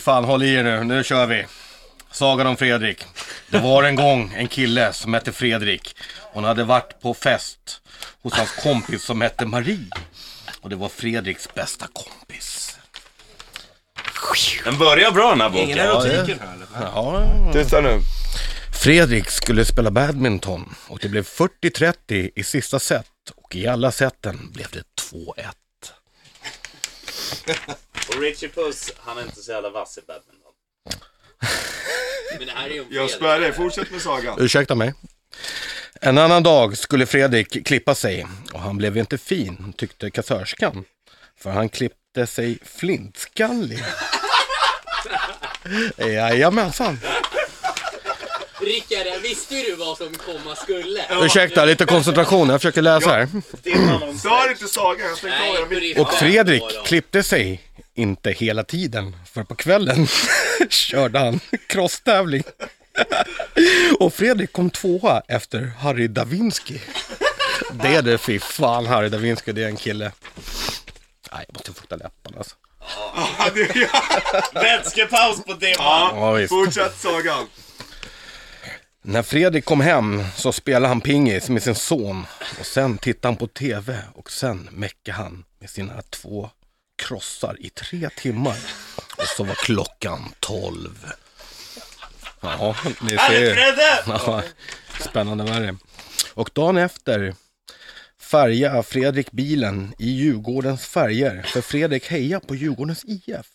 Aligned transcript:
Fan 0.00 0.24
håll 0.24 0.42
i 0.42 0.54
er 0.54 0.62
nu, 0.62 0.84
nu 0.84 1.04
kör 1.04 1.26
vi. 1.26 1.46
Sagan 2.10 2.46
om 2.46 2.56
Fredrik. 2.56 3.04
Det 3.50 3.58
var 3.58 3.82
en 3.82 3.96
gång 3.96 4.32
en 4.36 4.48
kille 4.48 4.92
som 4.92 5.14
hette 5.14 5.32
Fredrik. 5.32 5.96
Hon 6.32 6.44
hade 6.44 6.64
varit 6.64 7.00
på 7.00 7.14
fest 7.14 7.80
hos 8.22 8.32
hans 8.32 8.50
kompis 8.50 9.02
som 9.02 9.20
hette 9.20 9.46
Marie. 9.46 9.88
Och 10.60 10.70
det 10.70 10.76
var 10.76 10.88
Fredriks 10.88 11.54
bästa 11.54 11.86
kompis. 11.92 12.78
Den 14.64 14.78
börjar 14.78 15.10
bra 15.10 15.30
den 15.30 15.40
här 15.40 15.50
boken. 15.50 15.64
Ingen 15.64 15.78
erotiken 15.78 16.40
här 16.40 16.54
eller? 16.54 16.66
Ja, 16.80 17.52
Tysta 17.52 17.80
nu. 17.80 18.00
Fredrik 18.82 19.30
skulle 19.30 19.64
spela 19.64 19.90
badminton 19.90 20.74
och 20.88 20.98
det 21.02 21.08
blev 21.08 21.24
40-30 21.24 22.30
i 22.34 22.44
sista 22.44 22.78
set 22.78 23.06
och 23.36 23.56
i 23.56 23.66
alla 23.66 23.92
seten 23.92 24.50
blev 24.52 24.66
det 24.70 24.82
2-1. 25.12 25.52
Och 28.08 28.20
Richie 28.20 28.48
Puss, 28.48 28.92
han 28.98 29.18
är 29.18 29.22
inte 29.22 29.42
så 29.42 29.52
jävla 29.52 29.70
vass 29.70 29.98
i 29.98 30.00
badminton. 30.06 30.40
Men 32.38 32.46
det 32.46 32.52
här 32.52 32.66
är 32.70 32.74
ju 32.74 32.80
om 32.80 32.86
Jag 32.90 33.10
Fredrik. 33.10 33.16
spär 33.16 33.40
dig, 33.40 33.52
fortsätt 33.52 33.90
med 33.90 34.02
sagan. 34.02 34.36
Ursäkta 34.40 34.74
mig. 34.74 34.94
En 36.00 36.18
annan 36.18 36.42
dag 36.42 36.78
skulle 36.78 37.06
Fredrik 37.06 37.66
klippa 37.66 37.94
sig 37.94 38.26
och 38.52 38.60
han 38.60 38.76
blev 38.76 38.96
inte 38.96 39.18
fin, 39.18 39.72
tyckte 39.76 40.10
kassörskan. 40.10 40.84
För 41.40 41.50
han 41.50 41.68
klippte 41.68 42.26
sig 42.26 42.58
flintskallig. 42.64 43.84
Jajamensan. 45.98 46.98
Rickard, 48.60 49.22
visste 49.22 49.54
du 49.54 49.74
vad 49.74 49.96
som 49.98 50.14
komma 50.14 50.56
skulle? 50.56 51.04
Ursäkta, 51.24 51.64
lite 51.64 51.84
koncentration. 51.84 52.48
Jag 52.48 52.60
försöker 52.60 52.82
läsa 52.82 53.10
här. 53.10 53.28
Stör 54.18 54.50
inte 54.50 54.68
sagan, 54.68 55.08
jag 55.08 55.18
stänger 55.18 55.62
av 55.62 55.68
mitt. 55.70 55.96
på 55.96 56.02
Och 56.02 56.12
Fredrik 56.12 56.62
klippte 56.84 57.22
sig 57.22 57.60
inte 57.94 58.30
hela 58.30 58.64
tiden, 58.64 59.16
för 59.26 59.44
på 59.44 59.54
kvällen 59.54 60.06
körde 60.68 61.18
han 61.18 61.40
crosstävling. 61.66 62.42
Och 63.98 64.14
Fredrik 64.14 64.52
kom 64.52 64.70
tvåa 64.70 65.22
efter 65.28 65.72
Harry 65.78 66.08
Davinsky. 66.08 66.78
Det 67.72 67.88
är 67.88 68.02
det, 68.02 68.18
fy 68.18 68.38
fan 68.38 68.86
Harry 68.86 69.08
Davinsky, 69.08 69.52
det 69.52 69.64
är 69.64 69.68
en 69.68 69.76
kille. 69.76 70.12
Nej, 71.32 71.44
jag 71.48 71.54
måste 71.54 71.72
fukta 71.72 71.96
läpparna 71.96 72.38
alltså. 72.38 72.56
Vätskepaus 74.54 75.44
på 75.44 75.52
dimman. 75.52 76.40
Ja, 76.40 76.48
fortsätt 76.48 76.98
sagan. 76.98 77.46
När 79.02 79.22
Fredrik 79.22 79.64
kom 79.64 79.80
hem 79.80 80.24
så 80.36 80.52
spelade 80.52 80.88
han 80.88 81.00
pingis 81.00 81.48
med 81.48 81.62
sin 81.62 81.74
son 81.74 82.26
och 82.60 82.66
sen 82.66 82.98
tittade 82.98 83.28
han 83.28 83.36
på 83.36 83.46
TV 83.46 83.98
och 84.14 84.30
sen 84.30 84.68
meckade 84.72 85.16
han 85.16 85.44
med 85.58 85.70
sina 85.70 86.02
två 86.10 86.50
krossar 86.96 87.56
i 87.60 87.70
tre 87.70 88.10
timmar. 88.16 88.56
Och 89.16 89.26
så 89.36 89.44
var 89.44 89.54
klockan 89.54 90.34
tolv. 90.40 91.12
Ja, 92.40 92.76
ni 93.00 93.10
ser. 93.10 93.56
Ja, 94.06 94.42
spännande 95.00 95.44
värre. 95.44 95.76
Och 96.34 96.50
dagen 96.54 96.76
efter 96.76 97.34
färgade 98.20 98.82
Fredrik 98.82 99.30
bilen 99.30 99.94
i 99.98 100.10
Djurgårdens 100.10 100.86
färger. 100.86 101.42
För 101.42 101.60
Fredrik 101.60 102.10
hejar 102.10 102.40
på 102.40 102.54
Djurgårdens 102.54 103.04
IF. 103.04 103.46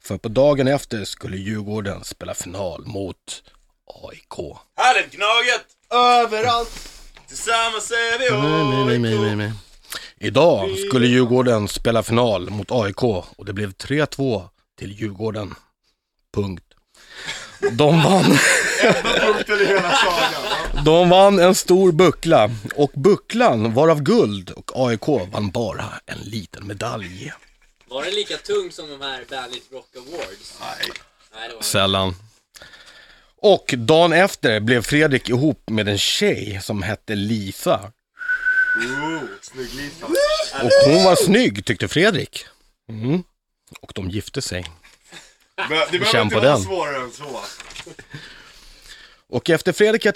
För 0.00 0.18
på 0.18 0.28
dagen 0.28 0.68
efter 0.68 1.04
skulle 1.04 1.36
Djurgården 1.36 2.04
spela 2.04 2.34
final 2.34 2.86
mot 2.86 3.42
AIK. 3.86 4.56
Härligt 4.76 5.12
Gnaget! 5.12 5.66
Överallt! 5.90 6.88
Tillsammans 7.28 7.90
är 7.90 8.18
vi 8.18 8.30
Nej, 9.38 9.52
Idag 10.24 10.78
skulle 10.78 11.06
Djurgården 11.06 11.68
spela 11.68 12.02
final 12.02 12.50
mot 12.50 12.70
AIK 12.70 13.02
och 13.02 13.44
det 13.44 13.52
blev 13.52 13.72
3-2 13.72 14.48
till 14.78 14.92
Djurgården. 14.92 15.54
Punkt. 16.34 16.64
De 17.72 18.02
vann, 18.02 18.38
de 20.84 21.08
vann 21.08 21.38
en 21.38 21.54
stor 21.54 21.92
buckla 21.92 22.50
och 22.74 22.90
bucklan 22.94 23.74
var 23.74 23.88
av 23.88 24.02
guld 24.02 24.50
och 24.50 24.72
AIK 24.74 25.08
vann 25.32 25.50
bara 25.50 25.84
en 26.06 26.18
liten 26.18 26.66
medalj. 26.66 27.32
Var 27.88 28.04
den 28.04 28.14
lika 28.14 28.36
tung 28.36 28.70
som 28.70 28.90
de 28.90 29.00
här 29.00 29.24
Bandit 29.30 29.68
Rock 29.72 29.96
Awards? 29.96 30.58
Nej. 30.60 30.92
Nej, 31.34 31.48
det 31.48 31.54
var 31.54 31.62
Sällan. 31.62 32.14
Och 33.36 33.74
dagen 33.78 34.12
efter 34.12 34.60
blev 34.60 34.82
Fredrik 34.82 35.28
ihop 35.28 35.70
med 35.70 35.88
en 35.88 35.98
tjej 35.98 36.60
som 36.62 36.82
hette 36.82 37.14
Lisa. 37.14 37.92
Ooh, 38.76 39.22
snygg 39.40 39.74
Lisa. 39.74 40.06
Och 40.62 40.70
hon 40.84 41.04
var 41.04 41.16
snygg 41.16 41.64
tyckte 41.64 41.88
Fredrik. 41.88 42.46
Mm. 42.88 43.22
Och 43.80 43.92
de 43.94 44.10
gifte 44.10 44.42
sig. 44.42 44.64
Det 45.56 45.68
behöver 45.68 46.22
inte 46.22 46.34
vara 46.34 46.44
den. 46.44 46.62
svårare 46.62 47.04
än 47.04 47.12
så. 47.12 47.40
Och 49.28 49.50
efter 49.50 49.72
Fredrik 49.72 50.06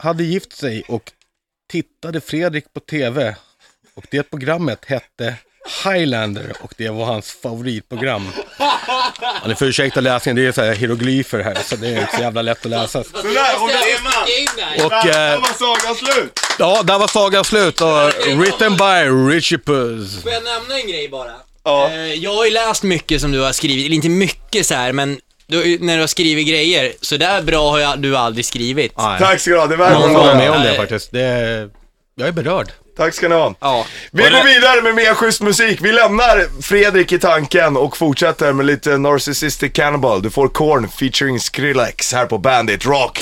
hade 0.00 0.24
gift 0.24 0.52
sig 0.52 0.82
och 0.88 1.12
tittade 1.68 2.20
Fredrik 2.20 2.72
på 2.72 2.80
TV 2.80 3.36
och 3.94 4.06
det 4.10 4.22
programmet 4.22 4.84
hette 4.84 5.36
Highlander 5.84 6.52
och 6.60 6.72
det 6.76 6.88
var 6.88 7.04
hans 7.04 7.36
favoritprogram. 7.42 8.28
Ja, 8.58 8.72
ni 9.46 9.54
får 9.54 9.66
ursäkta 9.68 10.00
läsningen, 10.00 10.36
det 10.36 10.46
är 10.46 10.52
så 10.52 10.62
här 10.62 10.74
hieroglyfer 10.74 11.38
här 11.42 11.58
så 11.64 11.76
det 11.76 11.88
är 11.88 12.00
inte 12.00 12.16
så 12.16 12.22
jävla 12.22 12.42
lätt 12.42 12.64
att 12.64 12.70
läsa. 12.70 12.98
Där, 12.98 13.06
jag 13.34 13.62
och 13.62 13.68
där. 13.68 14.84
Och 14.84 14.90
Där 14.90 15.34
eh, 15.34 15.40
var 15.40 15.58
sagan 15.58 15.94
slut. 15.96 16.40
ja, 16.58 16.82
där 16.82 16.98
var 16.98 17.08
sagan 17.08 17.44
slut 17.44 17.80
och 17.80 17.88
written 18.38 18.76
by 18.76 19.32
Richie 19.34 19.58
Puss. 19.58 20.22
Får 20.22 20.32
jag 20.32 20.42
nämna 20.44 20.74
en 20.80 20.88
grej 20.88 21.08
bara? 21.08 21.32
Ja. 21.64 21.88
Eh, 21.90 22.14
Jag 22.14 22.34
har 22.34 22.44
ju 22.44 22.50
läst 22.50 22.82
mycket 22.82 23.20
som 23.20 23.32
du 23.32 23.40
har 23.40 23.52
skrivit, 23.52 23.86
eller 23.86 23.96
inte 23.96 24.08
mycket 24.08 24.66
så 24.66 24.74
här, 24.74 24.92
men 24.92 25.20
du, 25.46 25.78
när 25.80 25.94
du 25.96 26.02
har 26.02 26.06
skrivit 26.06 26.48
grejer, 26.48 26.92
så 27.00 27.16
där 27.16 27.42
bra 27.42 27.70
har 27.70 27.78
jag, 27.78 27.98
du 27.98 28.16
aldrig 28.16 28.44
skrivit. 28.44 28.92
Nej, 28.98 29.18
Tack 29.18 29.40
ska 29.40 29.50
du 29.50 29.58
ha, 29.58 29.66
det 29.66 29.76
håller 29.76 30.18
att 30.18 30.24
höra. 30.26 30.34
med 30.34 30.50
om 30.50 30.62
det 30.62 30.74
faktiskt. 30.74 31.12
Det, 31.12 31.68
jag 32.14 32.28
är 32.28 32.32
berörd. 32.32 32.68
Tack 33.00 33.14
ska 33.14 33.28
ni 33.28 33.34
ha. 33.34 33.54
Ja. 33.60 33.86
Vi 34.12 34.22
går 34.22 34.44
vidare 34.44 34.82
med 34.82 34.94
mer 34.94 35.14
schysst 35.14 35.40
musik. 35.40 35.78
Vi 35.82 35.92
lämnar 35.92 36.62
Fredrik 36.62 37.12
i 37.12 37.18
tanken 37.18 37.76
och 37.76 37.96
fortsätter 37.96 38.52
med 38.52 38.66
lite 38.66 38.98
Narcissistic 38.98 39.72
Cannibal. 39.72 40.22
Du 40.22 40.30
får 40.30 40.48
Korn 40.48 40.88
featuring 40.88 41.40
Skrillex 41.40 42.12
här 42.12 42.26
på 42.26 42.38
Bandit 42.38 42.86
Rock. 42.86 43.20